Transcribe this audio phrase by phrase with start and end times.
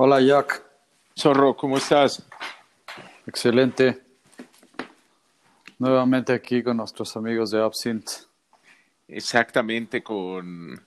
[0.00, 0.64] Hola Jack,
[1.18, 2.24] Zorro, ¿cómo estás?
[3.26, 4.00] excelente.
[5.76, 8.12] Nuevamente aquí con nuestros amigos de Absinthe.
[9.08, 10.80] Exactamente, con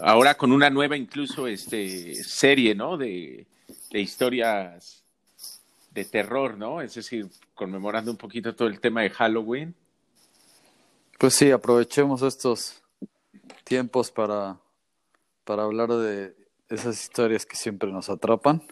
[0.00, 2.96] ahora con una nueva incluso este serie, ¿no?
[2.96, 3.46] De,
[3.90, 5.04] de historias
[5.90, 6.80] de terror, ¿no?
[6.80, 9.74] Es decir, conmemorando un poquito todo el tema de Halloween.
[11.18, 12.82] Pues sí, aprovechemos estos
[13.64, 14.56] tiempos para,
[15.44, 18.62] para hablar de esas historias que siempre nos atrapan,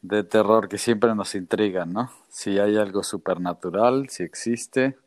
[0.00, 2.12] de terror que siempre nos intrigan, ¿no?
[2.28, 4.98] Si hay algo supernatural, si existe,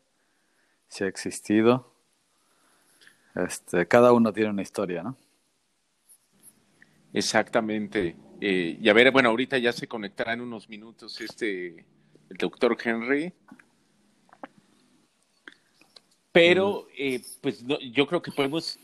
[0.88, 1.92] si ha existido.
[3.34, 5.16] Este, cada uno tiene una historia, ¿no?
[7.12, 8.16] Exactamente.
[8.40, 11.84] Eh, y a ver, bueno, ahorita ya se conectará en unos minutos este
[12.30, 13.32] el doctor Henry.
[16.32, 18.78] Pero, eh, pues no, yo creo que podemos,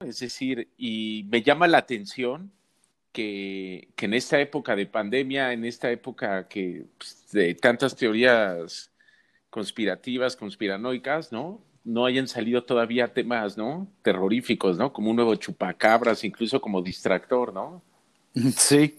[0.00, 2.50] es decir, y me llama la atención
[3.12, 8.90] que, que en esta época de pandemia, en esta época que pues, de tantas teorías
[9.50, 11.60] conspirativas, conspiranoicas, ¿no?
[11.84, 13.86] No hayan salido todavía temas, ¿no?
[14.02, 14.92] Terroríficos, ¿no?
[14.92, 17.82] Como un nuevo chupacabras, incluso como distractor, ¿no?
[18.56, 18.98] Sí.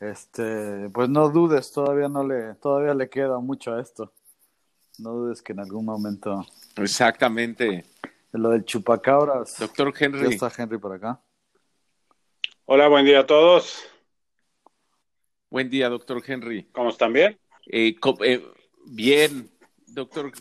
[0.00, 4.12] Este, pues no dudes, todavía no le, todavía le queda mucho a esto.
[4.98, 7.84] No dudes que en algún momento Exactamente.
[8.40, 9.58] Lo del chupacabras.
[9.58, 10.34] Doctor Ya Henry.
[10.34, 11.20] está Henry por acá.
[12.66, 13.84] Hola, buen día a todos.
[15.50, 16.64] Buen día, doctor Henry.
[16.72, 17.38] ¿Cómo están bien?
[17.66, 18.44] Eh, co- eh,
[18.86, 19.50] bien,
[19.86, 20.32] doctor.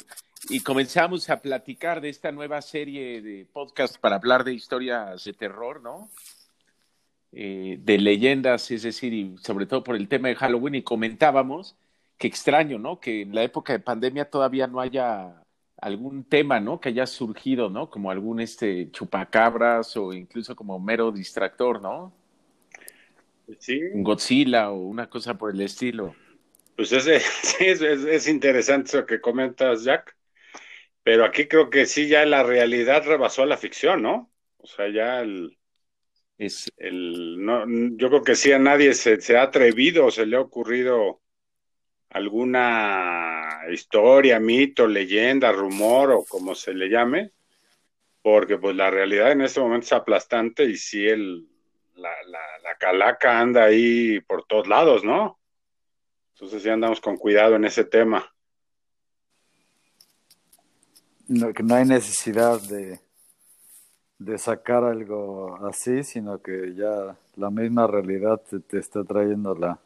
[0.49, 5.33] Y comenzamos a platicar de esta nueva serie de podcast para hablar de historias de
[5.33, 6.09] terror, ¿no?
[7.31, 10.75] Eh, de leyendas, es decir, y sobre todo por el tema de Halloween.
[10.75, 11.75] Y comentábamos
[12.17, 12.99] que extraño, ¿no?
[12.99, 15.42] Que en la época de pandemia todavía no haya
[15.77, 16.79] algún tema, ¿no?
[16.79, 17.89] Que haya surgido, ¿no?
[17.89, 22.13] Como algún este chupacabras o incluso como mero distractor, ¿no?
[23.59, 26.17] Sí, Un Godzilla o una cosa por el estilo.
[26.75, 27.05] pues es,
[27.43, 30.15] sí, es, es- es interesante eso que comentas, Jack.
[31.03, 34.33] Pero aquí creo que sí, ya la realidad rebasó la ficción, ¿no?
[34.59, 35.57] O sea, ya el,
[36.37, 37.65] Es, el no,
[37.97, 41.22] yo creo que sí a nadie se, se ha atrevido o se le ha ocurrido
[42.13, 47.31] alguna historia, mito, leyenda, rumor o como se le llame,
[48.21, 51.47] porque pues la realidad en este momento es aplastante y sí el,
[51.95, 55.39] la, la, la calaca anda ahí por todos lados, ¿no?
[56.33, 58.31] Entonces ya andamos con cuidado en ese tema.
[61.27, 62.99] No, que no hay necesidad de,
[64.19, 69.79] de sacar algo así, sino que ya la misma realidad te, te está trayendo la,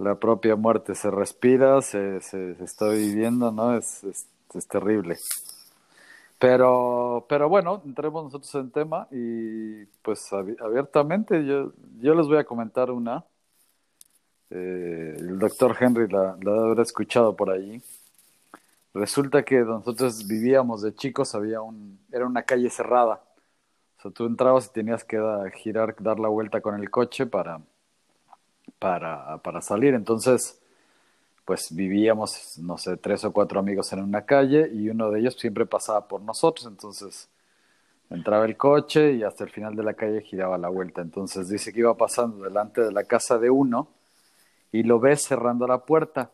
[0.00, 0.94] la propia muerte.
[0.94, 3.76] Se respira, se, se, está viviendo, ¿no?
[3.76, 4.26] Es, es,
[4.66, 5.16] terrible.
[6.38, 12.38] Pero, pero bueno, entremos nosotros en tema y pues abi- abiertamente yo, yo les voy
[12.38, 13.24] a comentar una.
[14.50, 17.82] Eh, el doctor Henry la, la haber escuchado por allí.
[18.92, 23.22] Resulta que nosotros vivíamos de chicos había un, era una calle cerrada.
[23.98, 25.18] O sea, tú entrabas y tenías que
[25.54, 27.60] girar, dar la vuelta con el coche para,
[28.80, 29.94] para, para salir.
[29.94, 30.60] Entonces,
[31.44, 35.36] pues vivíamos, no sé, tres o cuatro amigos en una calle y uno de ellos
[35.38, 36.66] siempre pasaba por nosotros.
[36.66, 37.28] Entonces,
[38.10, 41.02] entraba el coche y hasta el final de la calle giraba la vuelta.
[41.02, 43.88] Entonces, dice que iba pasando delante de la casa de uno
[44.72, 46.32] y lo ves cerrando la puerta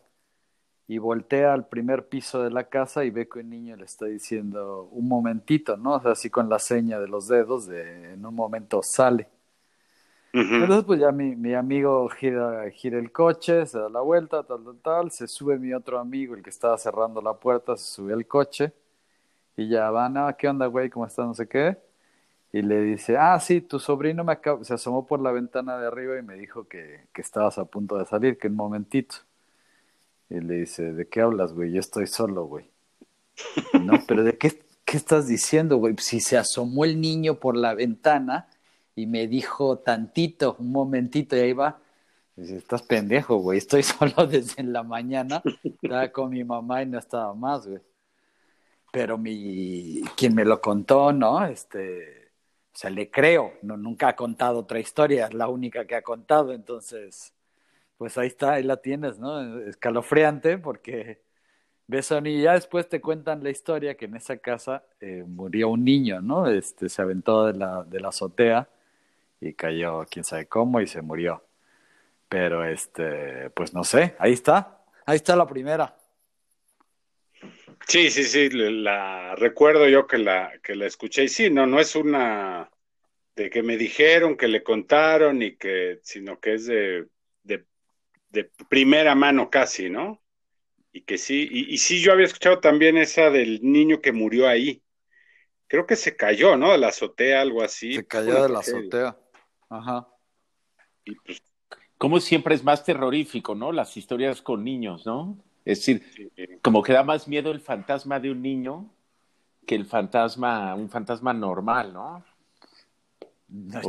[0.87, 4.05] y voltea al primer piso de la casa y ve que un niño le está
[4.05, 5.95] diciendo un momentito, ¿no?
[5.95, 9.27] O sea, así con la seña de los dedos, de en un momento sale.
[10.33, 14.63] Entonces, pues ya mi, mi amigo gira, gira el coche, se da la vuelta, tal,
[14.63, 18.13] tal, tal, se sube mi otro amigo, el que estaba cerrando la puerta, se sube
[18.13, 18.71] al coche
[19.57, 20.89] y ya van, ah, ¿qué onda, güey?
[20.89, 21.23] ¿Cómo está?
[21.23, 21.77] No sé qué.
[22.53, 26.17] Y le dice, ah, sí, tu sobrino me se asomó por la ventana de arriba
[26.17, 29.15] y me dijo que, que estabas a punto de salir, que un momentito.
[30.29, 31.71] Y le dice, ¿de qué hablas, güey?
[31.71, 32.69] Yo estoy solo, güey.
[33.81, 35.95] No, pero ¿de qué, qué estás diciendo, güey?
[35.97, 38.47] Si se asomó el niño por la ventana
[38.97, 41.79] y me dijo tantito, un momentito, y ahí va.
[42.35, 43.59] Estás pendejo, güey.
[43.59, 45.43] Estoy solo desde la mañana.
[45.63, 47.79] Estaba con mi mamá y no estaba más, güey.
[48.91, 51.45] Pero mi, quien me lo contó, ¿no?
[51.45, 52.31] Este,
[52.73, 53.53] o sea, le creo.
[53.61, 56.51] No, nunca ha contado otra historia, es la única que ha contado.
[56.51, 57.35] Entonces,
[57.97, 59.59] pues ahí está, ahí la tienes, ¿no?
[59.59, 61.21] Escalofriante porque
[61.85, 65.69] ves a y ya después te cuentan la historia que en esa casa eh, murió
[65.69, 66.47] un niño, ¿no?
[66.49, 68.67] Este, se aventó de la, de la azotea
[69.39, 71.43] y cayó quién sabe cómo y se murió.
[72.29, 75.95] Pero este, pues no sé, ahí está, ahí está la primera.
[77.87, 81.79] Sí, sí, sí, la recuerdo yo que la que la escuché y sí, no, no
[81.79, 82.69] es una
[83.37, 87.07] de que me dijeron, que le contaron y que, sino que es de,
[87.43, 87.63] de,
[88.67, 90.21] primera mano casi, ¿no?
[90.91, 94.47] Y que sí, y, y, sí, yo había escuchado también esa del niño que murió
[94.47, 94.83] ahí.
[95.67, 96.71] Creo que se cayó, ¿no?
[96.71, 97.93] De la azotea, algo así.
[97.93, 99.17] Se cayó de la azotea.
[99.69, 100.07] Ajá.
[101.05, 101.41] Y pues,
[101.97, 103.71] como siempre es más terrorífico, ¿no?
[103.71, 105.37] Las historias con niños, ¿no?
[105.65, 106.31] Es decir,
[106.61, 108.89] como que da más miedo el fantasma de un niño
[109.65, 112.23] que el fantasma, un fantasma normal, ¿no?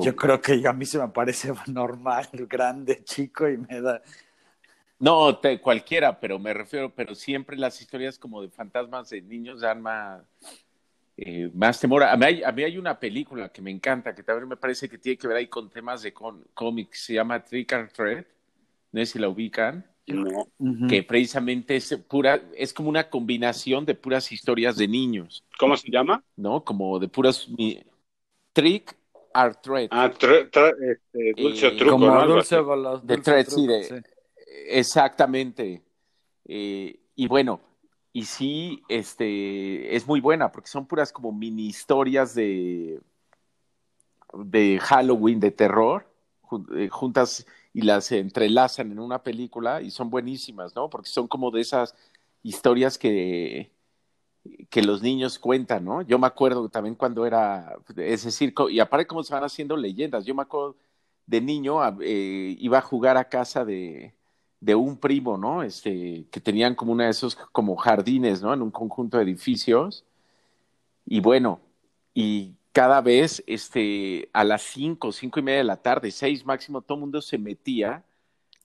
[0.03, 4.03] yo creo que a mí se me parece normal, grande, chico y me da...
[5.01, 9.61] No, te, cualquiera, pero me refiero, pero siempre las historias como de fantasmas de niños
[9.61, 10.23] dan más,
[11.21, 12.05] eh, más temor.
[12.05, 14.89] A mí, hay, a mí, hay, una película que me encanta, que también me parece
[14.89, 16.15] que tiene que ver ahí con temas de
[16.55, 18.25] cómics, se llama Trick or Treat,
[18.93, 19.85] no sé si la ubican.
[20.07, 20.49] No.
[20.89, 25.45] Que precisamente es pura, es como una combinación de puras historias de niños.
[25.59, 26.23] ¿Cómo se llama?
[26.37, 26.65] ¿No?
[26.65, 27.47] Como de puras
[28.55, 28.97] Trick
[29.35, 29.91] or Treat.
[29.93, 34.03] Ah, este, dulce o truco, como dulce o los de Treat, sí, de,
[34.69, 35.83] exactamente.
[36.47, 37.61] Eh, y bueno,
[38.13, 43.01] y sí, este, es muy buena porque son puras como mini historias de,
[44.33, 46.07] de Halloween, de terror,
[46.77, 50.89] eh, juntas y las entrelazan en una película y son buenísimas, ¿no?
[50.91, 51.95] Porque son como de esas
[52.43, 53.71] historias que,
[54.71, 56.03] que los niños cuentan, ¿no?
[56.03, 60.25] Yo me acuerdo también cuando era, ese circo, y aparte cómo se van haciendo leyendas,
[60.25, 60.77] yo me acuerdo
[61.27, 64.15] de niño, eh, iba a jugar a casa de,
[64.61, 65.63] de un primo, ¿no?
[65.63, 68.53] Este, que tenían como una de esos como jardines, ¿no?
[68.53, 70.05] En un conjunto de edificios.
[71.07, 71.61] Y bueno,
[72.15, 76.83] y cada vez este, a las cinco, cinco y media de la tarde, seis máximo,
[76.83, 78.05] todo el mundo se metía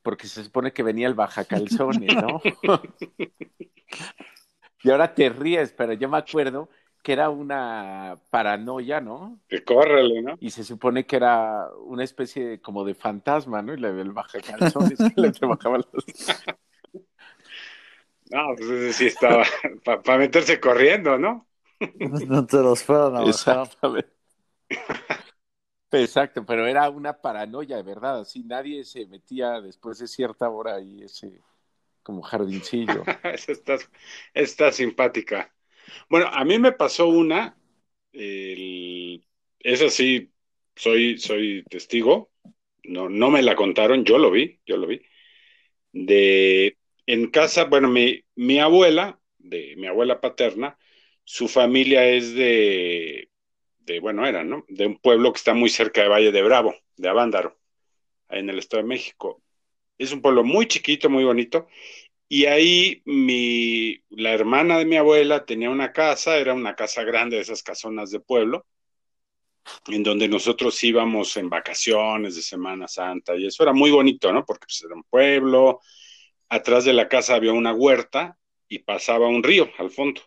[0.01, 2.41] porque se supone que venía el baja calzones, ¿no?
[4.83, 6.69] y ahora te ríes, pero yo me acuerdo
[7.03, 9.39] que era una paranoia, ¿no?
[9.49, 10.37] Que córrele, ¿no?
[10.39, 13.73] Y se supone que era una especie de, como de fantasma, ¿no?
[13.73, 16.05] Y le el baja calzones le bajaba los...
[18.31, 19.43] No, pues ese sí estaba
[19.83, 21.47] para meterse corriendo, ¿no?
[22.27, 24.09] No te los fueron a Exactamente.
[25.91, 28.21] Exacto, pero era una paranoia, de verdad.
[28.21, 31.41] Así nadie se metía después de cierta hora ahí, ese
[32.01, 33.03] como jardincillo.
[33.47, 33.77] está,
[34.33, 35.53] está simpática.
[36.09, 37.57] Bueno, a mí me pasó una,
[38.13, 39.25] el,
[39.59, 40.31] esa sí,
[40.75, 42.31] soy, soy testigo,
[42.83, 45.01] no, no me la contaron, yo lo vi, yo lo vi,
[45.93, 46.77] de
[47.07, 50.77] en casa, bueno, mi, mi abuela, de mi abuela paterna,
[51.23, 53.29] su familia es de,
[53.79, 54.65] de, bueno, era, ¿no?
[54.69, 57.59] De un pueblo que está muy cerca de Valle de Bravo, de Avándaro,
[58.29, 59.41] en el Estado de México.
[59.97, 61.67] Es un pueblo muy chiquito, muy bonito.
[62.35, 67.35] Y ahí mi, la hermana de mi abuela tenía una casa, era una casa grande
[67.35, 68.65] de esas casonas de pueblo,
[69.85, 74.43] en donde nosotros íbamos en vacaciones de Semana Santa y eso era muy bonito, ¿no?
[74.47, 75.79] Porque pues, era un pueblo,
[76.49, 78.35] atrás de la casa había una huerta
[78.67, 80.19] y pasaba un río al fondo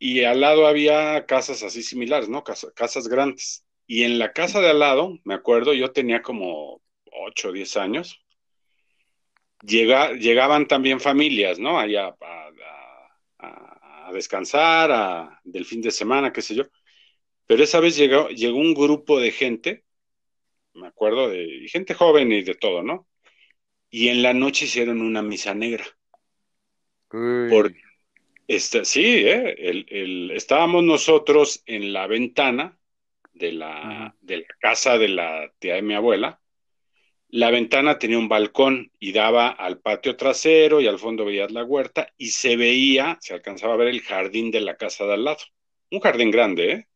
[0.00, 2.42] y al lado había casas así similares, ¿no?
[2.42, 3.64] casas grandes.
[3.86, 7.76] Y en la casa de al lado, me acuerdo, yo tenía como 8 o 10
[7.76, 8.20] años,
[9.62, 11.78] llegaban también familias, ¿no?
[11.78, 12.14] Allá
[13.38, 16.64] a, descansar, a, del fin de semana, qué sé yo.
[17.46, 19.84] Pero esa vez llegó, llegó un grupo de gente,
[20.74, 23.06] me acuerdo, de gente joven y de todo, ¿no?
[23.90, 25.84] Y en la noche hicieron una misa negra.
[27.08, 27.80] Porque
[28.48, 29.54] este, sí, ¿eh?
[29.58, 32.78] el, estábamos nosotros en la ventana
[33.34, 36.40] de la, de la casa de la tía de mi abuela.
[37.30, 41.64] La ventana tenía un balcón y daba al patio trasero y al fondo veías la
[41.64, 45.24] huerta y se veía, se alcanzaba a ver el jardín de la casa de al
[45.24, 45.38] lado.
[45.90, 46.88] Un jardín grande, ¿eh?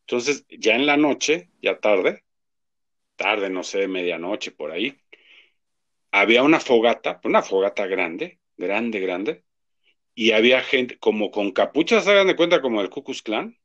[0.00, 2.24] Entonces, ya en la noche, ya tarde,
[3.16, 4.98] tarde, no sé, medianoche por ahí,
[6.10, 9.44] había una fogata, una fogata grande, grande, grande,
[10.14, 13.56] y había gente como con capuchas, hagan de cuenta como el Ku Clan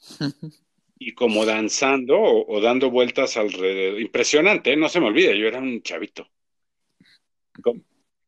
[1.08, 4.00] y como danzando o, dando vueltas alrededor.
[4.00, 4.76] Impresionante, ¿eh?
[4.76, 6.28] no se me olvide, yo era un chavito.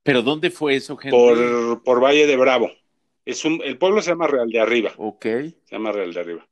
[0.03, 1.17] ¿Pero dónde fue eso, gente?
[1.17, 2.71] Por, por Valle de Bravo.
[3.25, 4.93] Es un, el pueblo se llama Real de Arriba.
[4.99, 5.25] Ok.
[5.25, 6.49] Se llama Real de Arriba.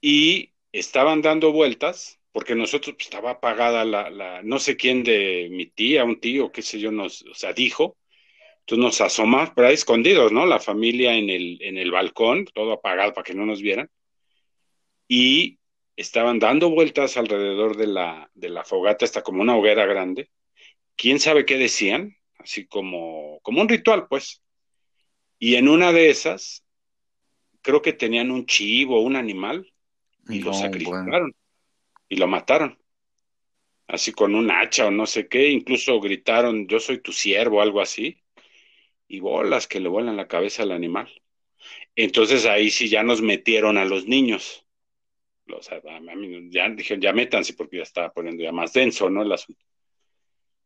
[0.00, 5.48] Y estaban dando vueltas, porque nosotros pues, estaba apagada la, la, no sé quién de
[5.50, 7.96] mi tía, un tío, qué sé yo, nos, o sea, dijo
[8.66, 10.44] entonces nos asomamos por ahí escondidos, ¿no?
[10.44, 13.88] La familia en el, en el balcón, todo apagado para que no nos vieran.
[15.08, 15.58] Y
[15.96, 20.30] estaban dando vueltas alrededor de la, de la fogata, está como una hoguera grande.
[20.96, 22.16] ¿Quién sabe qué decían?
[22.38, 24.42] Así como, como un ritual, pues.
[25.38, 26.64] Y en una de esas,
[27.62, 29.72] creo que tenían un chivo, un animal,
[30.28, 31.34] y lo sacrificaron.
[32.08, 32.78] y lo mataron.
[33.86, 37.80] Así con un hacha o no sé qué, incluso gritaron, yo soy tu siervo, algo
[37.80, 38.22] así,
[39.06, 41.08] y bolas que le vuelan la cabeza al animal.
[41.94, 44.65] Entonces ahí sí ya nos metieron a los niños.
[45.54, 45.80] O sea,
[46.50, 49.22] ya dijeron, ya métanse porque ya estaba poniendo ya más denso, ¿no?
[49.22, 49.64] El asunto.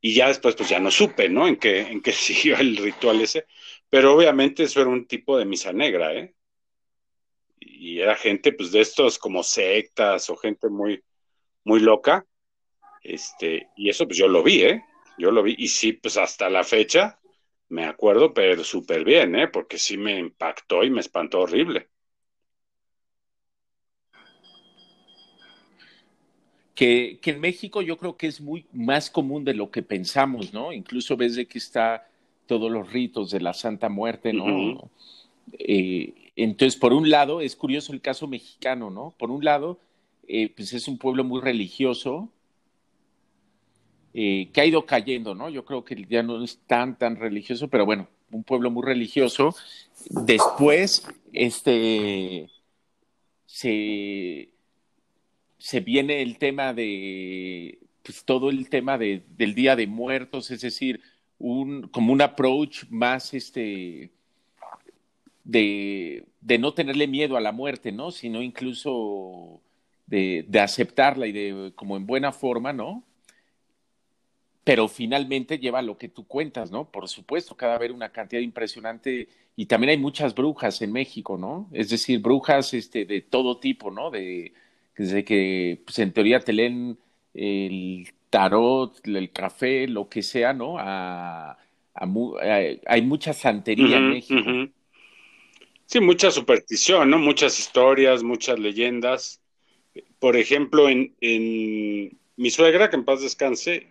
[0.01, 1.47] Y ya después, pues ya no supe, ¿no?
[1.47, 3.47] En qué, en qué siguió el ritual ese.
[3.89, 6.35] Pero obviamente eso era un tipo de misa negra, ¿eh?
[7.61, 11.03] Y era gente, pues, de estos como sectas o gente muy,
[11.65, 12.27] muy loca.
[13.03, 14.85] Este, y eso, pues yo lo vi, ¿eh?
[15.19, 15.55] Yo lo vi.
[15.59, 17.21] Y sí, pues hasta la fecha,
[17.69, 19.49] me acuerdo, pero súper bien, ¿eh?
[19.49, 21.91] Porque sí me impactó y me espantó horrible.
[26.81, 30.55] Que, que, en México yo creo que es muy más común de lo que pensamos,
[30.55, 30.73] ¿no?
[30.73, 32.09] Incluso ves de que está
[32.47, 34.91] todos los ritos de la Santa Muerte, ¿no?
[35.59, 39.15] eh, entonces, por un lado, es curioso el caso mexicano, ¿no?
[39.19, 39.79] Por un lado,
[40.27, 42.31] eh, pues es un pueblo muy religioso,
[44.15, 45.51] eh, que ha ido cayendo, ¿no?
[45.51, 49.55] Yo creo que ya no es tan, tan religioso, pero bueno, un pueblo muy religioso.
[50.09, 52.49] Después, este,
[53.45, 54.49] se,
[55.61, 60.63] se viene el tema de, pues todo el tema de, del Día de Muertos, es
[60.63, 61.01] decir,
[61.39, 64.11] un, como un approach más, este,
[65.45, 68.11] de, de no tenerle miedo a la muerte, ¿no?
[68.11, 69.61] Sino incluso
[70.07, 73.05] de, de aceptarla y de, como en buena forma, ¿no?
[74.71, 76.91] pero finalmente lleva lo que tú cuentas, ¿no?
[76.91, 81.69] Por supuesto, cada vez una cantidad impresionante y también hay muchas brujas en México, ¿no?
[81.73, 84.11] Es decir, brujas este, de todo tipo, ¿no?
[84.11, 84.53] De,
[84.97, 86.99] desde que, pues en teoría te leen
[87.35, 90.77] el tarot, el café, lo que sea, ¿no?
[90.79, 91.59] A,
[91.95, 94.41] hay mucha santería en México.
[95.87, 97.19] Sí, mucha superstición, ¿no?
[97.19, 99.41] Muchas historias, muchas leyendas.
[100.19, 103.89] Por ejemplo, en, en mi suegra, que en paz descanse,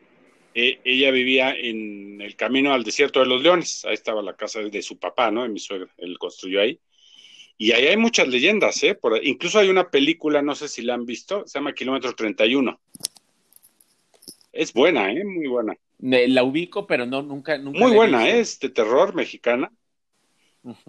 [0.55, 4.61] eh, ella vivía en el camino al desierto de los leones, ahí estaba la casa
[4.61, 5.43] de su papá, ¿no?
[5.43, 6.79] De mi suegra, él construyó ahí.
[7.61, 8.95] Y ahí hay muchas leyendas, ¿eh?
[8.95, 12.79] Por, incluso hay una película, no sé si la han visto, se llama Kilómetro 31.
[14.53, 15.25] Es buena, ¿eh?
[15.25, 15.77] Muy buena.
[15.99, 18.39] La ubico, pero no, nunca, nunca Muy buena, ¿eh?
[18.39, 19.73] Es de terror mexicana.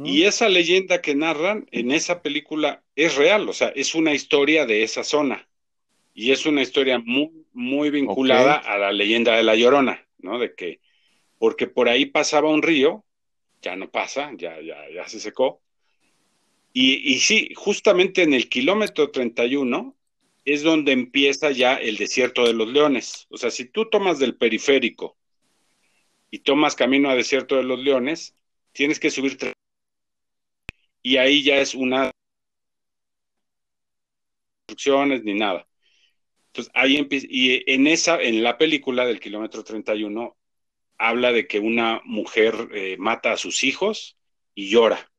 [0.05, 4.65] Y esa leyenda que narran en esa película es real, o sea, es una historia
[4.65, 5.49] de esa zona.
[6.15, 10.39] Y es una historia muy, muy vinculada a la leyenda de la Llorona, ¿no?
[10.39, 10.81] De que,
[11.37, 13.05] porque por ahí pasaba un río,
[13.61, 15.61] ya no pasa, ya, ya, ya se secó.
[16.73, 19.97] Y, sí, justamente en el kilómetro 31
[20.45, 23.27] es donde empieza ya el desierto de los leones.
[23.31, 25.17] O sea, si tú tomas del periférico
[26.31, 28.37] y tomas camino a desierto de los leones,
[28.73, 29.37] tienes que subir
[31.03, 32.11] y ahí ya es una
[34.69, 35.67] instrucciones ni nada.
[36.49, 40.37] Entonces, ahí empieza, y en esa, en la película del kilómetro 31,
[40.99, 44.17] habla de que una mujer eh, mata a sus hijos
[44.55, 45.10] y llora,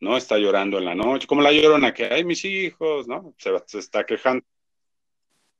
[0.00, 0.16] ¿no?
[0.16, 3.34] Está llorando en la noche, como la llorona que, hay mis hijos, ¿no?
[3.38, 4.44] Se, está quejando.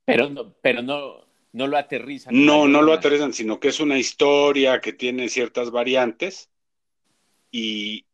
[0.05, 2.33] Pero no, pero no, no lo aterrizan.
[2.33, 6.49] No, no lo aterrizan, sino que es una historia que tiene ciertas variantes
[7.51, 8.05] y,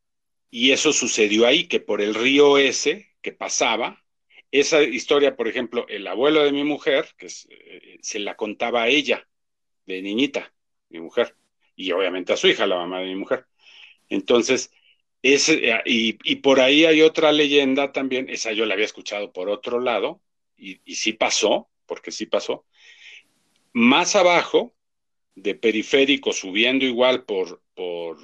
[0.50, 4.04] y eso sucedió ahí, que por el río ese que pasaba,
[4.52, 8.88] esa historia, por ejemplo, el abuelo de mi mujer, que eh, se la contaba a
[8.88, 9.28] ella,
[9.86, 10.54] de niñita,
[10.90, 11.36] mi mujer,
[11.76, 13.48] y obviamente a su hija, la mamá de mi mujer.
[14.08, 14.72] Entonces,
[15.28, 19.80] eh, y, por ahí hay otra leyenda también, esa yo la había escuchado por otro
[19.80, 20.22] lado,
[20.56, 22.66] y, sí pasó, porque sí pasó.
[23.74, 24.76] Más abajo,
[25.34, 28.18] de periférico, subiendo igual por, por,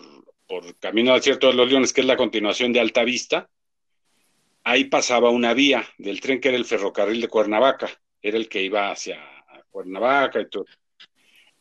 [0.47, 3.49] por Camino al Cierto de los Leones, que es la continuación de Alta Vista,
[4.63, 7.89] ahí pasaba una vía del tren que era el ferrocarril de Cuernavaca,
[8.21, 9.19] era el que iba hacia
[9.71, 10.65] Cuernavaca y todo.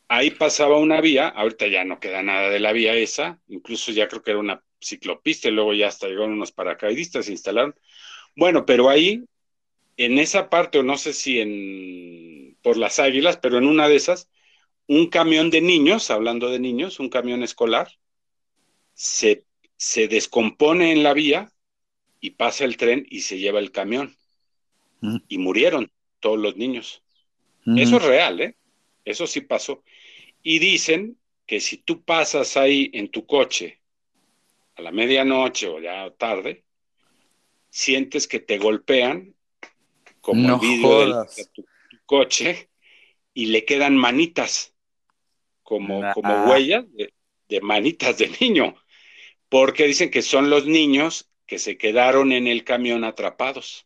[0.07, 4.07] Ahí pasaba una vía, ahorita ya no queda nada de la vía esa, incluso ya
[4.07, 7.75] creo que era una ciclopista y luego ya hasta llegaron unos paracaidistas, se instalaron.
[8.35, 9.23] Bueno, pero ahí,
[9.97, 13.95] en esa parte, o no sé si en por las águilas, pero en una de
[13.95, 14.29] esas,
[14.87, 17.89] un camión de niños, hablando de niños, un camión escolar,
[18.93, 19.45] se,
[19.77, 21.51] se descompone en la vía
[22.19, 24.15] y pasa el tren y se lleva el camión.
[25.01, 25.17] Mm.
[25.27, 27.03] Y murieron todos los niños.
[27.65, 27.79] Mm.
[27.79, 28.55] Eso es real, ¿eh?
[29.05, 29.83] Eso sí pasó.
[30.43, 33.80] Y dicen que si tú pasas ahí en tu coche
[34.81, 36.65] a la medianoche o ya tarde,
[37.69, 39.35] sientes que te golpean
[40.19, 41.65] como el vidrio de tu,
[42.05, 42.69] coche
[43.33, 44.73] y le quedan manitas
[45.63, 46.85] como, como huellas
[47.47, 48.75] de manitas de niño,
[49.47, 53.85] porque dicen que son los niños que se quedaron en el camión atrapados.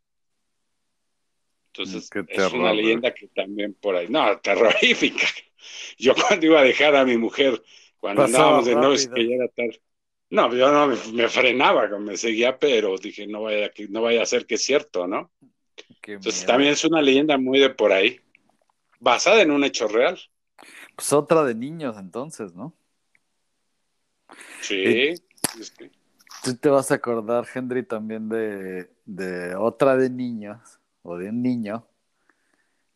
[1.68, 5.28] Entonces, es una leyenda que también por ahí, no, terrorífica.
[5.98, 7.62] Yo cuando iba a dejar a mi mujer,
[7.98, 9.82] cuando andábamos de noche, que ya era tarde,
[10.30, 14.46] no, yo no me, frenaba, me seguía, pero dije, no vaya, no vaya a ser
[14.46, 15.32] que es cierto, ¿no?
[16.02, 18.20] Entonces también es una leyenda muy de por ahí,
[19.00, 20.20] basada en un hecho real.
[20.96, 22.74] Pues otra de niños entonces, ¿no?
[24.62, 25.14] Sí.
[26.44, 31.42] Tú te vas a acordar, Henry, también de, de otra de niños, o de un
[31.42, 31.88] niño,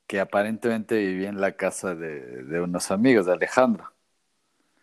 [0.07, 3.91] que aparentemente vivía en la casa de, de unos amigos de Alejandro.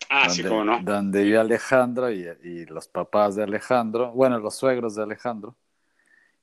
[0.08, 0.80] Ah, sí, cómo no.
[0.82, 5.54] Donde vive Alejandro y, y, los papás de Alejandro, bueno, los suegros de Alejandro.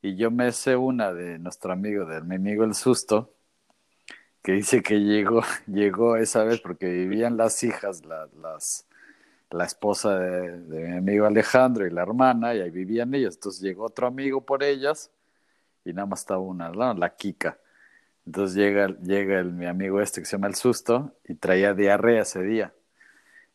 [0.01, 3.34] Y yo me sé una de nuestro amigo, de mi amigo El Susto,
[4.41, 8.86] que dice que llegó, llegó esa vez porque vivían las hijas, la, las,
[9.50, 13.36] la esposa de, mi amigo Alejandro y la hermana, y ahí vivían ellos.
[13.36, 15.12] Entonces llegó otro amigo por ellas
[15.86, 17.58] y nada más estaba una, la Kika.
[18.25, 22.24] Entonces llega, llega el, mi amigo este que se llama El Susto y traía diarrea
[22.24, 22.74] ese día.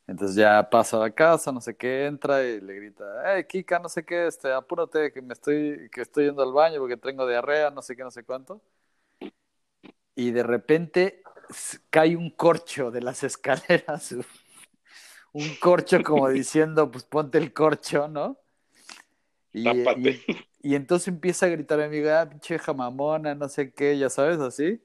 [0.08, 3.90] Entonces ya pasa a casa, no sé qué, entra y le grita, hey, Kika, no
[3.90, 7.70] sé qué, este, apúrate que me estoy, que estoy yendo al baño porque tengo diarrea,
[7.70, 8.62] no sé qué, no sé cuánto.
[10.14, 11.22] Y de repente
[11.90, 14.16] cae un corcho de las escaleras,
[15.32, 18.38] un corcho como diciendo, pues ponte el corcho, ¿no?
[19.52, 19.82] Y,
[20.62, 24.08] y, entonces empieza a gritar a mi amiga, ah, pinche jamamona, no sé qué, ya
[24.08, 24.80] sabes, así.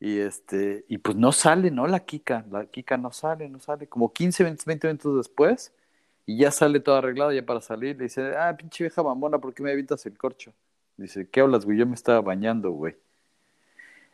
[0.00, 1.86] Y este, y pues no sale, ¿no?
[1.86, 3.88] La Kika, la Kika no sale, no sale.
[3.88, 5.72] Como 15, 20, minutos después,
[6.26, 7.96] y ya sale todo arreglado ya para salir.
[7.96, 10.52] Le dice, ah, pinche vieja mamona, ¿por qué me evitas el corcho?
[10.96, 11.78] Dice, ¿qué hablas, güey?
[11.78, 12.96] Yo me estaba bañando, güey.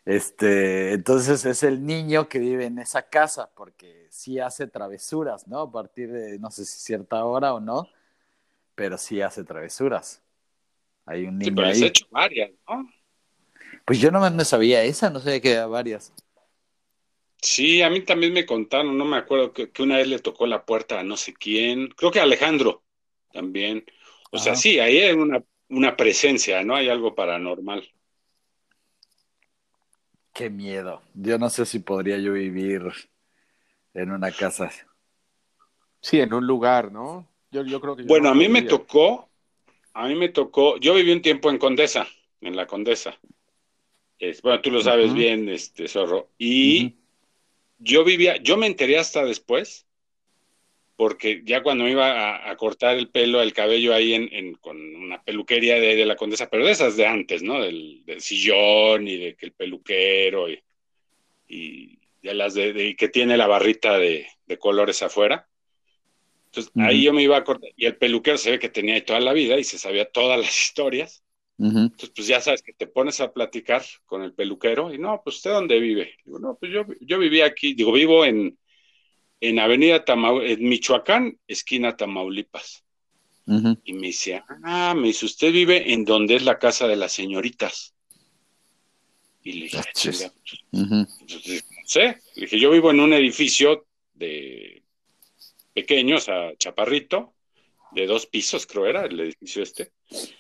[0.05, 5.61] Este, entonces es el niño que vive en esa casa, porque sí hace travesuras, ¿no?
[5.61, 7.89] A partir de, no sé si cierta hora o no,
[8.75, 10.23] pero sí hace travesuras.
[11.05, 11.85] Hay un niño sí, pero ahí.
[11.85, 12.89] hecho varias, ¿no?
[13.85, 16.13] Pues yo no me sabía esa, no sé que había varias.
[17.43, 20.65] Sí, a mí también me contaron, no me acuerdo, que, una vez le tocó la
[20.65, 22.83] puerta a no sé quién, creo que Alejandro
[23.33, 23.85] también.
[24.31, 26.77] O sea, sí, ahí hay una, una presencia, ¿no?
[26.77, 27.89] Hay algo paranormal.
[30.33, 31.03] Qué miedo.
[31.15, 32.83] Yo no sé si podría yo vivir
[33.95, 34.71] en una casa.
[36.01, 37.27] Sí, en un lugar, ¿no?
[37.51, 38.05] Yo, yo creo que.
[38.05, 39.29] bueno, a mí me tocó,
[39.95, 42.07] a mí me tocó, yo viví un tiempo en Condesa,
[42.41, 43.19] en la Condesa
[44.43, 46.31] bueno, tú lo sabes bien, este zorro.
[46.39, 46.97] Y
[47.79, 49.87] yo vivía, yo me enteré hasta después,
[50.97, 55.23] porque ya cuando me iba a, cortar el pelo, el cabello ahí en, con una
[55.23, 57.61] peluquería de, la condesa, pero de esas de antes, ¿no?
[57.63, 60.63] Del, sillón y de que el peluquero y,
[61.49, 64.27] y de las de, que tiene la barrita de,
[64.59, 65.49] colores afuera.
[66.47, 69.03] Entonces ahí yo me iba a cortar, y el peluquero se ve que tenía ahí
[69.03, 71.23] toda la vida y se sabía todas las historias.
[71.63, 75.37] Entonces, pues ya sabes que te pones a platicar con el peluquero y no, pues
[75.37, 76.17] usted dónde vive.
[76.25, 78.59] Digo, no, pues yo, yo vivía aquí, digo, vivo en,
[79.41, 82.85] en Avenida Tamaulipas, en Michoacán, esquina Tamaulipas.
[83.85, 87.13] Y me dice, ah, me dice, usted vive en donde es la casa de las
[87.13, 87.95] señoritas.
[89.43, 90.33] Y le dije, ah, pues,
[90.71, 91.07] no
[91.85, 94.83] sé, le dije, yo vivo en un edificio de
[95.75, 97.35] pequeño, o sea, chaparrito,
[97.93, 99.93] de dos pisos, creo era el edificio este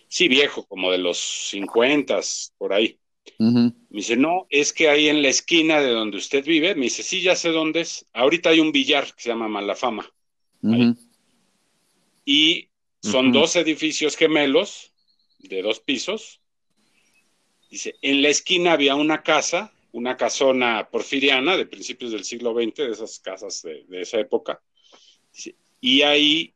[0.08, 2.20] sí viejo, como de los 50,
[2.58, 2.98] por ahí.
[3.38, 7.02] Me dice, no, es que ahí en la esquina de donde usted vive, me dice,
[7.02, 8.06] sí, ya sé dónde es.
[8.12, 10.10] Ahorita hay un billar que se llama Malafama.
[12.24, 12.68] Y
[13.02, 14.92] son dos edificios gemelos
[15.38, 16.40] de dos pisos.
[17.70, 22.74] Dice, en la esquina había una casa, una casona porfiriana de principios del siglo XX,
[22.74, 24.60] de esas casas de, esa época.
[25.80, 26.54] y ahí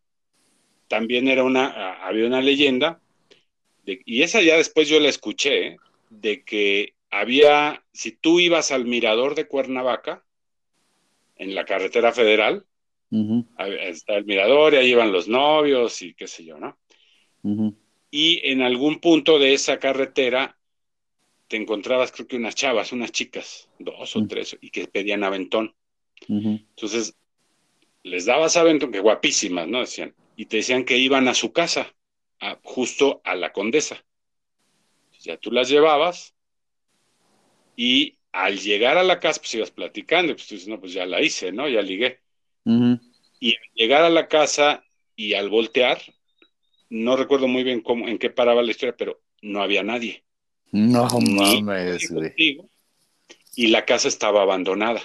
[0.95, 3.01] también era una, había una leyenda
[3.85, 5.77] y esa ya después yo la escuché,
[6.09, 10.25] de que había, si tú ibas al mirador de Cuernavaca,
[11.35, 12.65] en la carretera federal,
[13.81, 16.79] está el mirador y ahí iban los novios y qué sé yo, ¿no?
[18.13, 20.57] Y en algún punto de esa carretera
[21.49, 25.75] te encontrabas, creo que unas chavas, unas chicas, dos o tres, y que pedían aventón.
[26.29, 27.17] Entonces,
[28.05, 29.81] les dabas aventón, que guapísimas, ¿no?
[29.81, 31.95] Decían, y te decían que iban a su casa
[32.63, 34.05] justo a la condesa.
[35.21, 36.35] Ya tú las llevabas
[37.77, 41.07] y al llegar a la casa, pues ibas platicando, pues tú dices, no, pues ya
[41.07, 41.69] la hice, ¿no?
[41.69, 42.21] Ya ligué.
[43.41, 44.85] Y al llegar a la casa
[45.17, 46.03] y al voltear,
[46.91, 50.25] no recuerdo muy bien cómo, en qué paraba la historia, pero no había nadie.
[50.73, 52.11] No mames,
[53.57, 55.01] Y la casa estaba abandonada.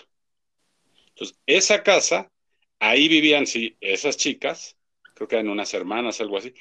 [1.10, 2.32] Entonces, esa casa,
[2.80, 4.76] ahí vivían, sí, esas chicas,
[5.20, 6.54] creo que eran unas hermanas, algo así,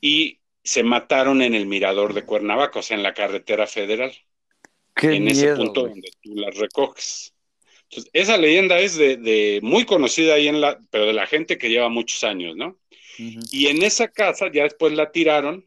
[0.00, 4.12] y se mataron en el mirador de Cuernavaca, o sea, en la carretera federal.
[5.02, 7.34] en ese punto donde tú las recoges.
[7.84, 11.68] Entonces, esa leyenda es de, muy conocida ahí en la, pero de la gente que
[11.68, 12.78] lleva muchos años, ¿no?
[13.18, 15.66] Y en esa casa ya después la tiraron.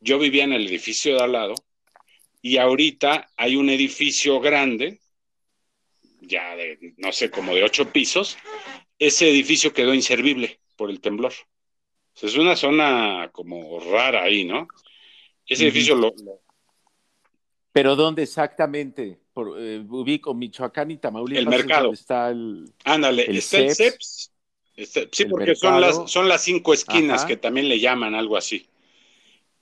[0.00, 1.54] Yo vivía en el edificio de al lado
[2.42, 5.00] y ahorita hay un edificio grande,
[6.20, 8.36] ya de, no sé, como de ocho pisos.
[8.98, 11.32] Ese edificio quedó inservible por el temblor.
[12.20, 14.68] es una zona como rara ahí, ¿no?
[15.46, 16.12] Ese edificio lo,
[17.72, 19.20] ¿Pero dónde exactamente?
[19.32, 21.42] Por, eh, ubico Michoacán y Tamaulipas.
[21.42, 21.92] El mercado.
[21.92, 24.32] Está el, Ándale, está el CEPS.
[25.12, 28.66] sí, porque son las, son las cinco esquinas que también le llaman algo así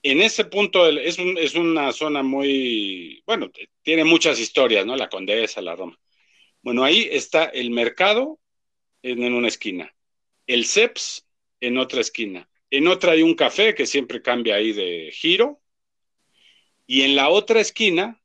[0.04, 3.50] en ese punto es, es, una zona muy, bueno,
[3.82, 4.96] tiene muchas historias, ¿no?
[4.96, 5.98] La Condesa, la Roma.
[6.62, 8.38] Bueno, ahí está el mercado
[9.02, 9.93] en, una esquina,
[10.46, 11.26] el CEPS
[11.60, 15.60] en otra esquina, en otra hay un café que siempre cambia ahí de giro,
[16.86, 18.20] y en la otra esquina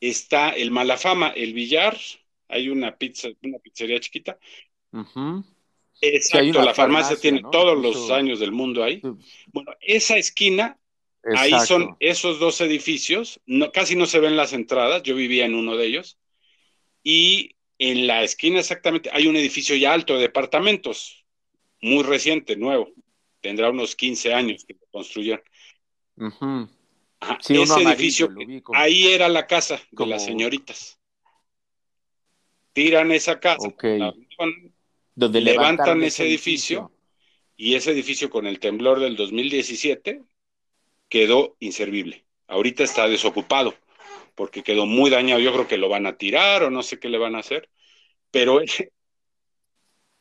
[0.00, 1.98] está el Malafama, el billar,
[2.48, 4.38] hay una pizza, una pizzería chiquita.
[6.00, 9.00] Exacto, la farmacia, tiene todos los años del mundo ahí.
[9.52, 10.78] Bueno, esa esquina
[11.36, 15.54] Ahí son esos dos edificios, no, casi no se ven las entradas, yo vivía en
[15.54, 16.18] uno de ellos,
[17.04, 21.21] y en la esquina exactamente hay un edificio ya alto de departamentos,
[21.82, 22.88] muy reciente, nuevo,
[23.40, 25.44] tendrá unos 15 años que lo construyeron.
[27.48, 28.30] ese edificio,
[28.72, 30.98] ahí era la casa de las señoritas.
[32.72, 33.68] Tiran esa casa,
[35.14, 36.90] donde levantan, ese edificio,
[37.56, 40.22] y ese edificio con el temblor del 2017
[41.08, 42.24] quedó inservible.
[42.46, 43.74] Ahorita está desocupado
[44.34, 45.40] porque quedó muy dañado.
[45.40, 47.68] Yo creo que lo van a tirar o no sé qué le van a hacer.
[48.30, 48.60] Pero.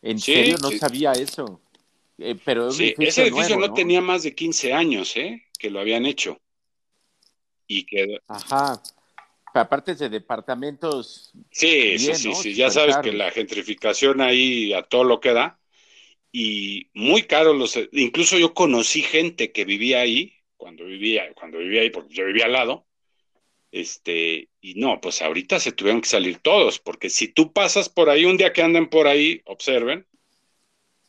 [0.01, 0.57] ¿En serio?
[0.61, 1.61] No sabía eso.
[2.17, 5.43] Eh, pero ese edificio no, tenía más de 15 años, ¿eh?
[5.57, 6.39] Que lo habían hecho.
[7.67, 8.19] Y quedó.
[8.27, 8.81] Ajá.
[9.53, 11.31] aparte de departamentos.
[11.51, 12.53] Sí, sí, sí, sí.
[12.53, 15.59] Ya sabes que la gentrificación ahí a todo lo que da.
[16.31, 17.77] Y muy caro los.
[17.91, 22.45] Incluso yo conocí gente que vivía ahí cuando vivía, cuando vivía ahí, porque yo vivía
[22.45, 22.85] al lado,
[23.71, 28.09] este, y no, pues ahorita se tuvieron que salir todos, porque si tú pasas por
[28.09, 30.05] ahí, un día que anden por ahí, observen,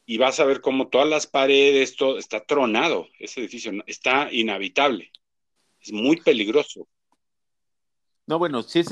[0.07, 5.11] y vas a ver cómo todas las paredes, todo está tronado, ese edificio está inhabitable,
[5.81, 6.87] es muy peligroso.
[8.27, 8.83] No, bueno, sí,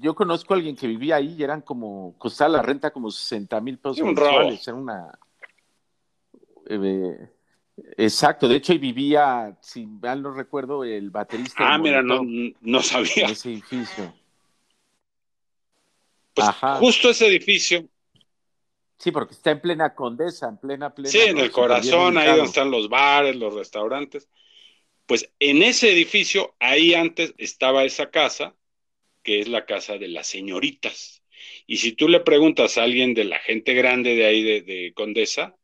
[0.00, 3.60] yo conozco a alguien que vivía ahí y eran como, costaba la renta como 60
[3.60, 5.18] mil pesos mensuales, era una...
[6.70, 7.28] Eh,
[7.96, 11.74] Exacto, de hecho ahí vivía, si mal no recuerdo, el baterista.
[11.74, 12.22] Ah, mira, no,
[12.60, 13.26] no sabía.
[13.26, 14.14] En ese edificio.
[16.34, 17.88] Pues justo ese edificio.
[18.98, 21.10] Sí, porque está en plena condesa, en plena, plena.
[21.10, 24.28] Sí, en el corazón, ahí donde están los bares, los restaurantes.
[25.06, 28.54] Pues en ese edificio, ahí antes estaba esa casa,
[29.22, 31.17] que es la casa de las señoritas.
[31.66, 35.56] Y si tú le preguntas a alguien de la gente grande de ahí de, Condesa,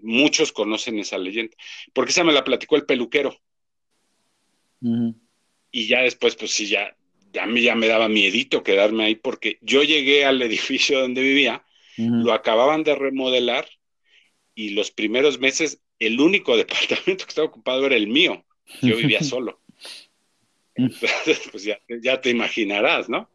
[0.00, 1.54] muchos conocen esa leyenda,
[1.92, 3.36] porque esa me la platicó el peluquero.
[5.70, 6.96] Y ya después, pues sí, ya,
[7.32, 11.64] ya, me, ya me daba miedito quedarme ahí, porque yo llegué al edificio donde vivía,
[11.96, 13.68] lo acababan de remodelar
[14.54, 18.44] y los primeros meses el único departamento que estaba ocupado era el mío.
[18.82, 19.60] Yo vivía solo.
[20.74, 23.28] Entonces, pues ya, ya te imaginarás, ¿no?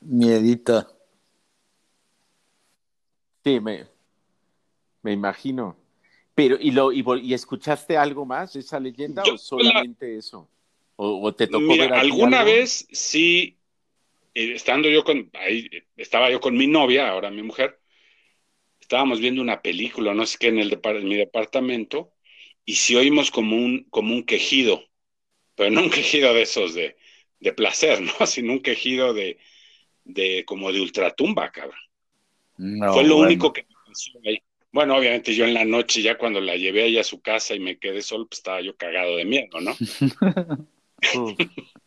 [0.00, 0.99] Miedito.
[3.44, 3.86] Sí, me,
[5.02, 5.76] me imagino.
[6.34, 10.48] Pero, ¿y, lo, y, escuchaste algo más de esa leyenda o solamente eso?
[10.96, 13.56] ¿O, te tocó ver Alguna vez sí,
[14.34, 17.80] eh, estando yo con, ahí, estaba yo con mi novia, ahora mi mujer,
[18.80, 22.12] estábamos viendo una película, no sé qué, en, el en mi departamento,
[22.64, 24.84] y sí oímos como un, como un quejido,
[25.54, 26.96] pero no un quejido de esos de,
[27.38, 28.12] de placer, ¿no?
[28.26, 29.38] Sino un quejido de,
[30.04, 31.80] de como de ultratumba, cabrón.
[32.92, 34.42] Fue lo único que me pasó ahí.
[34.72, 37.60] Bueno, obviamente yo en la noche, ya cuando la llevé ahí a su casa y
[37.60, 39.74] me quedé solo, pues estaba yo cagado de miedo, ¿no?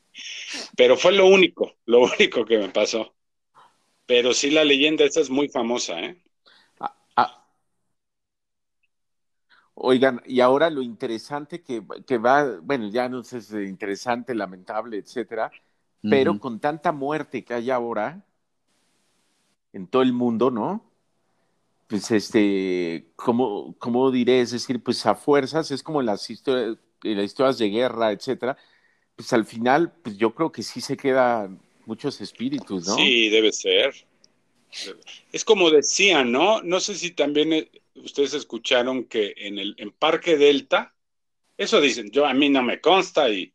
[0.76, 3.14] Pero fue lo único, lo único que me pasó.
[4.06, 6.22] Pero sí la leyenda esa es muy famosa, ¿eh?
[6.80, 7.48] Ah, ah.
[9.76, 11.80] Oigan, y ahora lo interesante que,
[12.18, 15.52] va, bueno, ya no sé si es interesante, lamentable, etcétera,
[16.02, 18.26] pero con tanta muerte que hay ahora,
[19.74, 20.90] en todo el mundo, ¿no?
[21.88, 24.42] Pues este, ¿cómo, cómo diré?
[24.42, 28.58] Es decir, pues a fuerzas, es como las historias, las historias de guerra, etcétera,
[29.16, 32.96] pues al final, pues yo creo que sí se quedan muchos espíritus, ¿no?
[32.96, 33.94] Sí, debe ser.
[35.32, 36.62] Es como decían, ¿no?
[36.62, 40.96] No sé si también eh, ustedes escucharon que en el en Parque Delta,
[41.58, 43.54] eso dicen, yo a mí no me consta y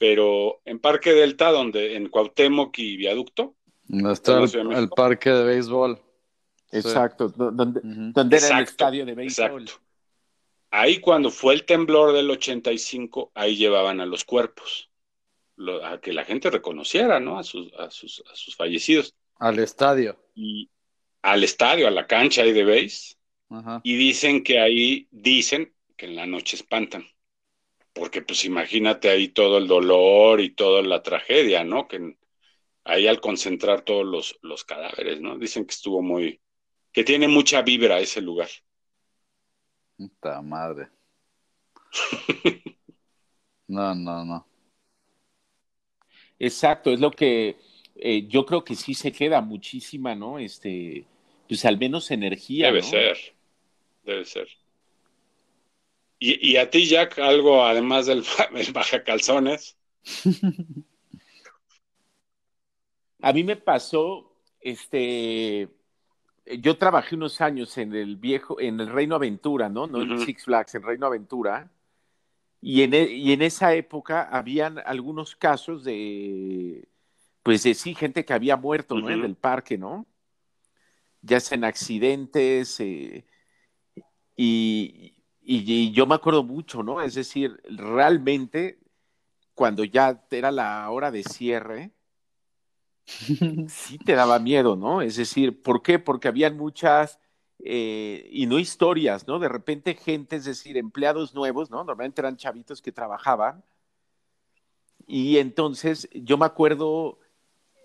[0.00, 3.54] pero en Parque Delta, donde en Cuauhtémoc y Viaducto.
[3.90, 6.00] Donde está el, el, parque de béisbol.
[6.70, 9.62] Exacto, donde, donde era el estadio de béisbol.
[9.62, 9.90] Exacto.
[10.70, 14.88] Ahí cuando fue el temblor del 85, ahí llevaban a los cuerpos,
[15.82, 17.38] a que la gente reconociera, ¿no?
[17.38, 19.16] A sus, a sus, a sus fallecidos.
[19.40, 20.16] Al estadio.
[20.36, 20.70] Y
[21.22, 23.18] al estadio, a la cancha ahí de béis.
[23.82, 27.04] Y dicen que ahí, dicen que en la noche espantan.
[27.92, 31.88] Porque pues imagínate ahí todo el dolor y toda la tragedia, ¿no?
[31.88, 32.16] Que
[32.90, 35.38] ahí al concentrar todos los, los cadáveres, ¿no?
[35.38, 36.40] Dicen que estuvo muy,
[36.92, 38.48] que tiene mucha vibra ese lugar.
[39.96, 40.88] Puta madre.
[43.68, 44.46] no, no, no.
[46.38, 47.56] Exacto, es lo que
[47.96, 50.38] eh, yo creo que sí se queda muchísima, ¿no?
[50.38, 51.04] Este,
[51.48, 52.66] pues al menos energía.
[52.66, 53.18] Debe ser,
[54.04, 54.48] debe ser.
[56.22, 58.22] ¿Y, a ti, Jack, algo además del,
[58.54, 59.78] del baja calzones?
[63.22, 65.68] a mí me pasó, este,
[66.58, 69.86] yo trabajé unos años en el viejo, en el Reino Aventura, ¿no?
[69.86, 71.70] No en Six Flags, en Reino Aventura.
[72.60, 76.88] Y en, e, y en esa época habían algunos casos de,
[77.42, 79.10] pues de sí, gente que había muerto, ¿no?
[79.10, 80.06] En el parque, ¿no?
[81.22, 83.24] Ya sea en accidentes, eh,
[84.36, 87.02] y, y, yo me acuerdo mucho, ¿no?
[87.02, 88.78] Es decir, realmente,
[89.54, 91.92] cuando ya era la hora de cierre,
[93.68, 95.02] sí te daba miedo, ¿no?
[95.02, 95.98] Es decir, ¿por qué?
[95.98, 97.18] Porque habían muchas,
[97.58, 99.38] eh, y no historias, ¿no?
[99.38, 101.78] De repente gente, es decir, empleados nuevos, ¿no?
[101.78, 103.62] Normalmente eran chavitos que trabajaban.
[105.06, 107.18] Y entonces yo me acuerdo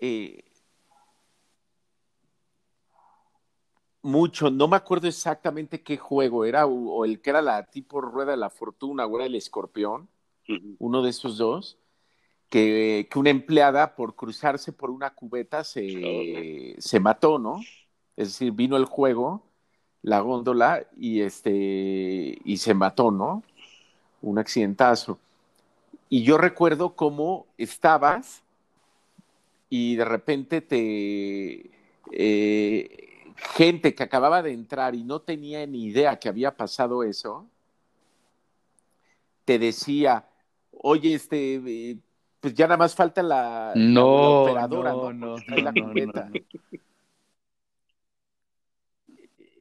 [0.00, 0.44] eh,
[4.02, 8.32] mucho, no me acuerdo exactamente qué juego era, o, el que era la tipo rueda
[8.32, 10.08] de la fortuna, o era el escorpión,
[10.78, 11.76] uno de esos dos
[12.48, 17.60] que, una empleada por cruzarse por una cubeta se, se mató, ¿no?
[18.16, 19.42] Es decir, vino el juego,
[20.02, 23.42] la góndola, y, este, y se mató, ¿no?
[24.22, 25.18] Un accidentazo.
[26.08, 28.42] Y yo recuerdo cómo estabas
[29.68, 31.70] y de repente te...
[32.12, 33.06] Eh,
[33.36, 37.46] gente que acababa de entrar y no tenía ni idea que había pasado eso,
[39.44, 40.28] te decía,
[40.72, 41.98] oye, este,
[42.46, 45.12] pues ya nada más falta la, operadora, ¿no?
[45.12, 46.30] no, la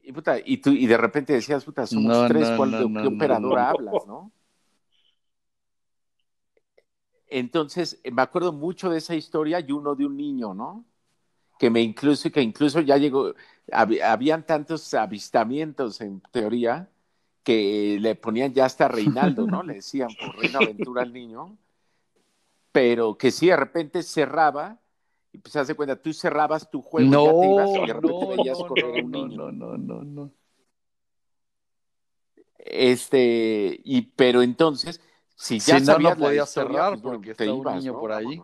[0.04, 3.72] Y, puta, y, tú, y de repente decías, puta, somos tres, ¿cuál, ¿de qué operadora
[3.72, 4.32] hablas, no?
[7.26, 10.86] Entonces, me acuerdo mucho de esa historia y uno de un niño, ¿no?
[11.58, 13.34] Que me incluso, que incluso ya llegó,
[13.72, 16.88] habían tantos avistamientos en teoría
[17.44, 19.64] que le ponían ya hasta Reinaldo, ¿no?
[19.64, 21.58] Le decían por Reina Aventura al niño
[22.76, 24.78] pero que sí, de repente cerraba,
[25.32, 27.94] y pues hace cuenta, tú cerrabas tu juego no, y ya te ibas y de
[27.94, 29.50] repente veías correr un niño.
[29.50, 30.32] No, no, no, no.
[32.58, 35.00] Este, y pero entonces,
[35.38, 38.42] si ya si sabías no, podías cerrar pues, porque te ibas, un niño por ahí.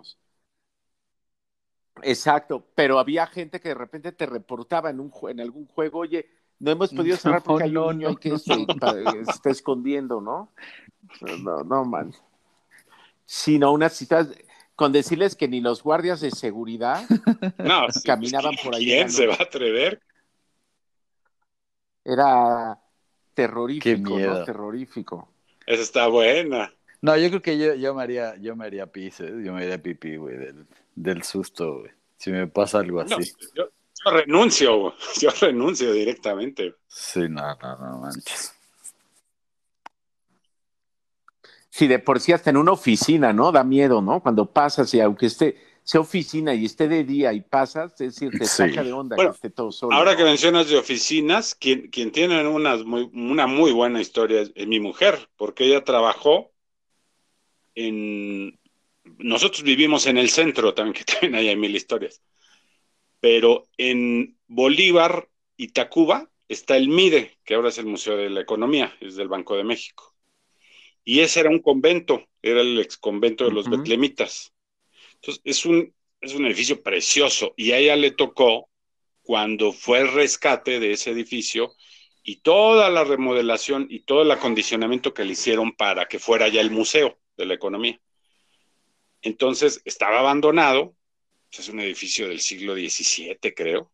[2.02, 6.26] Exacto, pero había gente que de repente te reportaba en un en algún juego, oye,
[6.58, 8.66] no hemos podido cerrar porque hay un niño que se,
[9.28, 10.54] está escondiendo, ¿no?
[11.44, 12.14] No, no, man
[13.32, 14.28] sino unas citas
[14.76, 17.06] con decirles que ni los guardias de seguridad
[18.04, 18.84] caminaban por ahí.
[18.84, 20.02] ¿Quién se va a atrever?
[22.04, 22.78] Era
[23.34, 24.44] terrorífico, ¿no?
[24.44, 25.30] Terrorífico.
[25.66, 26.74] Esa está buena.
[27.00, 29.32] No, yo creo que yo, yo me haría, yo me haría pis, ¿eh?
[29.46, 30.36] yo me haría pipí, güey,
[30.94, 31.92] del, susto, güey.
[32.18, 33.32] Si me pasa algo así.
[33.56, 33.70] yo,
[34.04, 36.76] yo, renuncio, yo renuncio directamente.
[36.90, 38.54] Sí, no, no, no manches.
[41.72, 43.52] Si de por sí hasta en una oficina, ¿no?
[43.52, 44.22] Da miedo, ¿no?
[44.22, 48.30] Cuando pasas y aunque esté, sea oficina y esté de día y pasas, es decir,
[48.38, 49.96] te saca de onda que esté todo solo.
[49.96, 54.68] Ahora que mencionas de oficinas, quien, quien tiene una muy, una muy buena historia es,
[54.68, 56.52] mi mujer, porque ella trabajó
[57.74, 58.60] en...
[59.18, 62.22] Nosotros vivimos en el centro también, que también hay mil historias,
[63.22, 68.42] pero en Bolívar y Tacuba está el MIDE, que ahora es el Museo de la
[68.42, 70.11] Economía, es del Banco de México.
[71.04, 74.54] Y ese era un convento, era el ex convento de los betlemitas.
[75.16, 78.70] Entonces, es un, es un edificio precioso y a ella le tocó
[79.24, 81.74] cuando fue el rescate de ese edificio
[82.24, 86.62] y toda la remodelación y todo el acondicionamiento que le hicieron para que fuera ya
[86.62, 88.00] el museo de la economía.
[89.22, 90.96] Entonces, estaba abandonado,
[91.52, 93.92] es un edificio del siglo XVII, creo,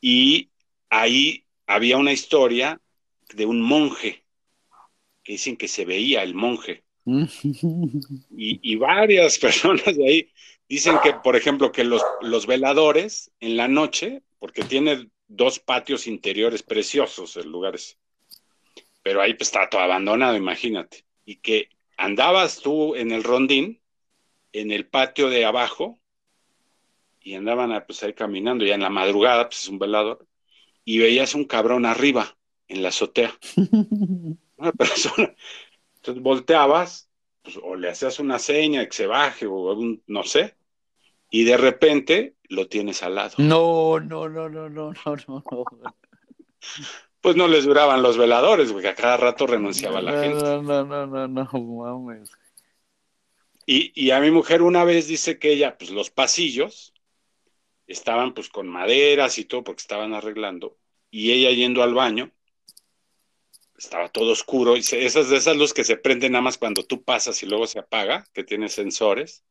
[0.00, 0.50] y
[0.88, 2.80] ahí había una historia
[3.34, 4.25] de un monje
[5.26, 6.84] que dicen que se veía el monje.
[8.30, 10.32] Y, varias personas de ahí
[10.68, 16.06] dicen que, por ejemplo, que los, los veladores en la noche, porque tiene dos patios
[16.06, 17.96] interiores preciosos el lugar ese,
[19.02, 23.80] pero ahí pues está todo abandonado, imagínate, y que andabas tú en el rondín,
[24.52, 25.98] en el patio de abajo,
[27.20, 30.24] y andaban pues, ahí caminando, ya en la madrugada, pues es un velador,
[30.84, 32.36] y veías un cabrón arriba,
[32.68, 33.36] en la azotea.
[34.56, 35.34] Una persona.
[35.96, 37.10] Entonces volteabas,
[37.42, 40.56] pues, o le hacías una seña que se baje, o algún, no sé,
[41.30, 43.34] y de repente lo tienes al lado.
[43.38, 45.44] No, no, no, no, no, no, no.
[47.20, 50.44] Pues no les duraban los veladores, porque a cada rato renunciaba la gente.
[50.44, 52.30] No, no, no, no, no, mames.
[53.66, 56.94] Y, y a mi mujer una vez dice que ella, pues los pasillos,
[57.86, 60.76] estaban pues con maderas y todo porque estaban arreglando
[61.10, 62.32] y ella yendo al baño
[63.78, 67.02] estaba todo oscuro y esas de esas luz que se prenden nada más cuando tú
[67.02, 69.44] pasas y luego se apaga que tiene sensores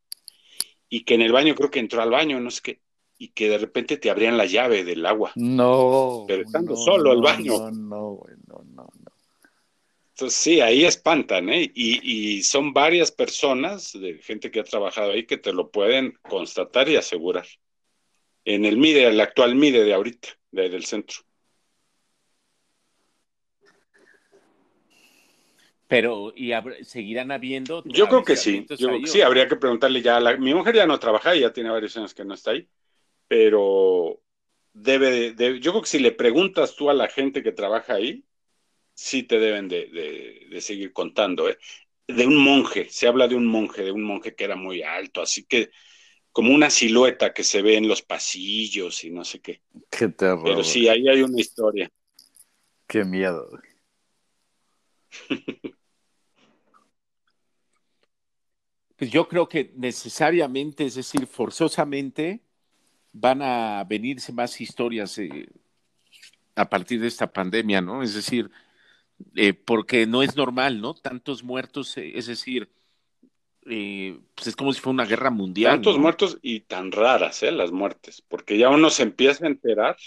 [0.90, 2.82] y que en el baño creo que entró al baño no sé qué
[3.18, 7.22] y que de repente te abrían la llave del agua no pero estando solo el
[7.22, 9.12] baño no no no no
[10.10, 11.72] entonces sí ahí espantan ¿eh?
[11.74, 16.18] y, y son varias personas de gente que ha trabajado ahí que te lo pueden
[16.22, 17.46] constatar y asegurar
[18.46, 21.18] en el MIDE, el actual MIDE de ahorita, del centro.
[25.88, 26.52] Pero, ¿y
[26.84, 27.84] seguirán habiendo?
[27.86, 30.18] Yo creo que sí, yo creo que sí, habría que preguntarle ya.
[30.18, 32.68] A mi mujer ya no trabaja, ya tiene varios años que no está ahí,
[33.28, 34.20] pero
[34.74, 38.26] debe de, yo creo que si le preguntas tú a la gente que trabaja ahí,
[38.94, 41.58] sí te deben de, de, seguir contando, ¿eh?
[42.08, 45.22] De un monje, se habla de un monje, de un monje que era muy alto,
[45.22, 45.70] así que
[46.32, 49.62] como una silueta que se ve en los pasillos y no sé qué.
[49.90, 50.44] Qué terror.
[50.44, 51.90] Pero sí, ahí hay una historia.
[52.88, 53.50] Qué miedo.
[58.96, 62.42] Pues yo creo que necesariamente, es decir, forzosamente,
[63.12, 65.48] van a venirse más historias eh,
[66.56, 68.04] a partir de esta pandemia, ¿no?
[68.04, 68.50] Es decir,
[69.36, 70.94] eh, porque no es normal, ¿no?
[70.94, 72.70] Tantos muertos, eh, es decir,
[73.64, 75.74] pues es como si fuera una guerra mundial.
[75.74, 77.52] Tantos muertos y tan raras, ¿eh?
[77.52, 79.98] Las muertes, porque ya uno se empieza a enterar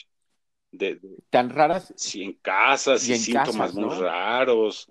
[0.71, 1.01] de.
[1.31, 1.93] tan raras.
[1.97, 4.91] Sí, en casas y, síntomas muy raros.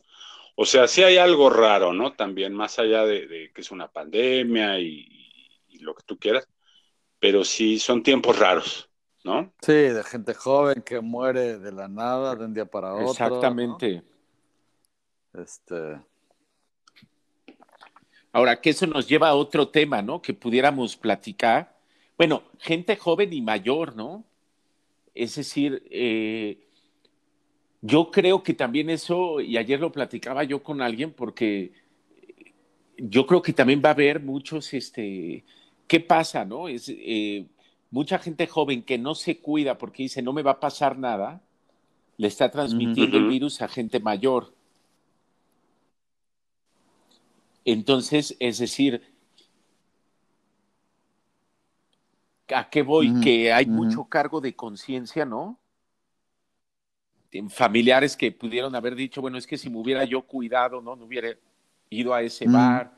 [0.60, 2.14] O sea, sí hay algo raro, ¿no?
[2.14, 5.14] También, más allá de, que es una pandemia y,
[5.82, 6.48] lo que tú quieras,
[7.20, 8.90] pero sí son tiempos raros,
[9.24, 9.54] ¿no?
[9.62, 13.12] Sí, de gente joven que muere de la nada de un día para otro.
[13.12, 14.02] Exactamente.
[15.36, 16.02] Este.
[18.32, 20.24] Ahora, que eso nos lleva a otro tema, ¿no?
[20.24, 21.78] Que pudiéramos platicar.
[22.18, 24.26] Bueno, gente joven y mayor, ¿no?
[25.14, 26.67] Es decir, eh,
[27.88, 31.72] yo creo que también eso, y ayer lo platicaba yo con alguien, porque
[32.98, 35.46] yo creo que también va a haber muchos, este,
[35.88, 36.68] ¿qué pasa, no?
[36.68, 37.46] Es eh,
[37.90, 41.42] mucha gente joven que no se cuida porque dice, no me va a pasar nada,
[42.18, 44.54] le está transmitiendo el virus a gente mayor.
[47.64, 49.02] Entonces, es decir,
[52.54, 53.22] ¿a qué voy?
[53.22, 55.58] que hay mucho cargo de conciencia, ¿no?
[57.50, 60.96] Familiares que pudieron haber dicho, bueno, es que si me hubiera yo cuidado, ¿no?
[60.96, 61.30] No hubiera
[61.90, 62.92] ido a ese bar.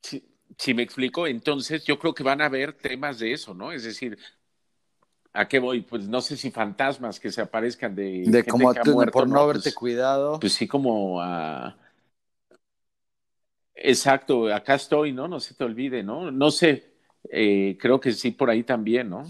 [0.00, 3.72] Si, me explico, entonces yo creo que van a haber temas de eso, ¿no?
[3.72, 4.18] Es decir,
[5.36, 5.80] ¿A qué voy?
[5.80, 8.22] Pues no sé si fantasmas que se aparezcan de.
[8.24, 8.72] De como
[9.10, 10.38] por no, haberte pues, cuidado.
[10.38, 11.76] Pues sí, como a.
[13.74, 15.26] Exacto, acá estoy, ¿no?
[15.26, 16.30] No se te olvide, ¿no?
[16.30, 16.94] No sé,
[17.28, 19.24] eh, creo que sí por ahí también, ¿no?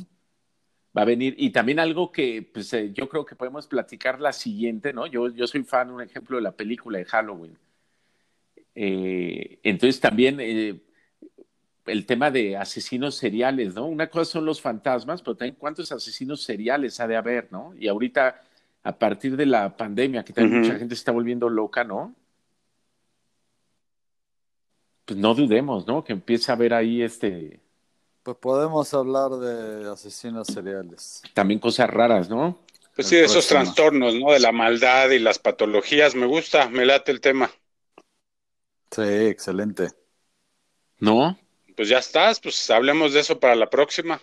[0.97, 1.35] Va a venir.
[1.39, 5.07] Y también algo que pues, eh, yo creo que podemos platicar la siguiente, ¿no?
[5.07, 7.59] Yo, yo soy fan, un ejemplo, de la película de Halloween.
[8.75, 10.41] Eh, entonces también
[11.87, 13.87] el tema de asesinos seriales, ¿no?
[13.87, 17.75] Una cosa son los fantasmas, pero también cuántos asesinos seriales ha de haber, ¿no?
[17.79, 18.41] Y ahorita,
[18.83, 22.15] a partir de la pandemia, que también mucha gente se está volviendo loca, ¿no?
[25.05, 26.03] Pues no dudemos, ¿no?
[26.03, 27.61] Que empiece a haber ahí este...
[28.25, 31.23] Pues podemos hablar de asesinos seriales.
[31.35, 32.59] También cosas raras, ¿no?
[32.97, 34.33] Pues sí, esos trastornos, ¿no?
[34.33, 36.15] De la maldad y las patologías.
[36.15, 37.51] Me gusta, me late el tema.
[38.91, 39.93] Sí, excelente.
[40.99, 41.39] ¿No?
[41.77, 44.21] pues ya estás, pues hablemos de eso para la próxima.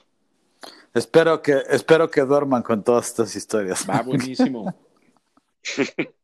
[0.93, 3.87] Espero que, espero que duerman con todas estas historias.
[3.89, 4.73] Va buenísimo.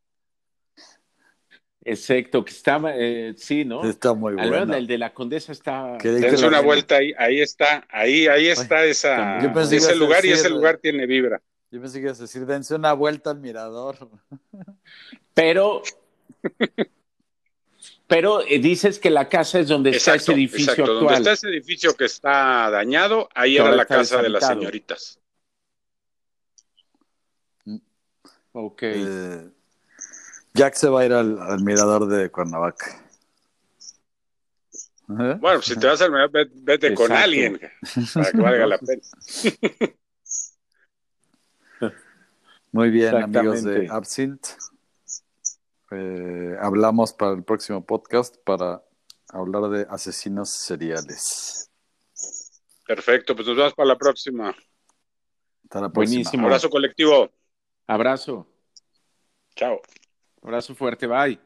[1.89, 3.89] Exacto, que está, eh, sí, ¿no?
[3.89, 4.75] Está muy bueno.
[4.75, 5.97] El de la condesa está.
[6.03, 10.79] Dense una vuelta ahí, ahí está, ahí, ahí está esa, ese lugar y ese lugar
[10.79, 11.41] tiene vibra.
[11.71, 14.09] Yo pensé que ibas a decir, dense una vuelta al mirador.
[15.33, 15.81] Pero
[18.07, 20.91] Pero eh, dices que la casa es donde está ese edificio exacto.
[20.91, 21.15] actual.
[21.15, 25.21] Donde está ese edificio que está dañado, ahí era la casa de las señoritas.
[28.51, 28.83] Ok.
[28.83, 29.56] Eh,
[30.57, 33.03] Jack se va a ir al, al mirador de Cuernavaca.
[35.09, 35.37] ¿Eh?
[35.39, 37.59] Bueno, si te vas al mirador, ve- vete con alguien
[38.13, 39.01] para que valga la pena.
[42.71, 43.87] Muy bien, amigos de.
[43.89, 44.49] Absinthe.
[45.91, 48.83] Eh, hablamos para el próximo podcast para
[49.29, 51.71] hablar de asesinos seriales.
[52.85, 54.49] Perfecto, pues nos vemos para la próxima.
[54.49, 55.93] Hasta la próxima.
[55.93, 56.45] Buenísimo.
[56.47, 57.29] Abrazo colectivo.
[57.87, 58.47] Abrazo.
[59.55, 59.81] Chao.
[60.41, 61.07] Abrazo fuerte.
[61.07, 61.39] Bye.